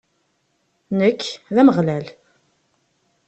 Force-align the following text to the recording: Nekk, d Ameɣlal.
Nekk, 0.97 1.21
d 1.53 1.55
Ameɣlal. 1.61 2.05